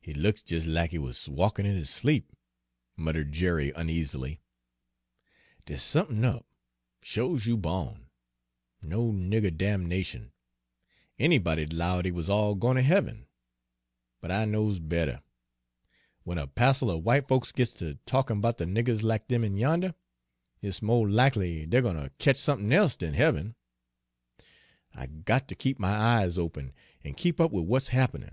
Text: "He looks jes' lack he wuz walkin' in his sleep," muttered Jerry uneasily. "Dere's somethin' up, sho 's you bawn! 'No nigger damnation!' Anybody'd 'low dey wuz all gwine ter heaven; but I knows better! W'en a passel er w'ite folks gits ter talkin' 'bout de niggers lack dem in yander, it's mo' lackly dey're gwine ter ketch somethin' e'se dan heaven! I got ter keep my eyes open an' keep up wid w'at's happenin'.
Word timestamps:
"He 0.00 0.14
looks 0.14 0.44
jes' 0.48 0.64
lack 0.64 0.90
he 0.90 0.98
wuz 0.98 1.26
walkin' 1.28 1.66
in 1.66 1.74
his 1.74 1.90
sleep," 1.90 2.30
muttered 2.96 3.32
Jerry 3.32 3.72
uneasily. 3.74 4.40
"Dere's 5.64 5.82
somethin' 5.82 6.24
up, 6.24 6.46
sho 7.02 7.36
's 7.36 7.46
you 7.46 7.56
bawn! 7.56 8.06
'No 8.80 9.10
nigger 9.10 9.50
damnation!' 9.50 10.30
Anybody'd 11.18 11.72
'low 11.72 12.00
dey 12.00 12.12
wuz 12.12 12.28
all 12.28 12.54
gwine 12.54 12.76
ter 12.76 12.82
heaven; 12.82 13.26
but 14.20 14.30
I 14.30 14.44
knows 14.44 14.78
better! 14.78 15.20
W'en 16.24 16.38
a 16.40 16.46
passel 16.46 16.92
er 16.92 17.00
w'ite 17.00 17.26
folks 17.26 17.50
gits 17.50 17.72
ter 17.72 17.94
talkin' 18.06 18.40
'bout 18.40 18.58
de 18.58 18.66
niggers 18.66 19.02
lack 19.02 19.26
dem 19.26 19.42
in 19.42 19.56
yander, 19.56 19.96
it's 20.62 20.80
mo' 20.80 21.00
lackly 21.04 21.66
dey're 21.68 21.82
gwine 21.82 21.96
ter 21.96 22.10
ketch 22.18 22.36
somethin' 22.36 22.72
e'se 22.72 22.98
dan 22.98 23.14
heaven! 23.14 23.56
I 24.94 25.08
got 25.08 25.48
ter 25.48 25.56
keep 25.56 25.80
my 25.80 25.90
eyes 25.90 26.38
open 26.38 26.72
an' 27.02 27.14
keep 27.14 27.40
up 27.40 27.50
wid 27.50 27.64
w'at's 27.64 27.88
happenin'. 27.88 28.24